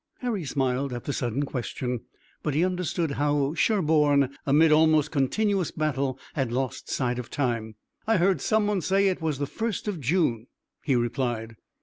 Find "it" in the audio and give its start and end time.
9.09-9.21